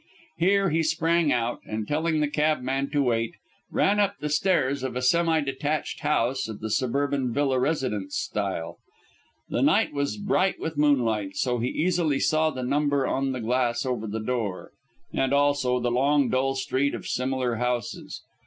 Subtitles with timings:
[0.39, 3.35] Here he sprang out, and telling the cabman to wait,
[3.69, 8.79] ran up the steps of a semi detached house of the suburban villa residence style.
[9.49, 13.85] The night was brilliant with moonlight, so he easily saw the number on the glass
[13.85, 14.71] over the door,
[15.13, 18.23] and also the long, dull street of similar houses.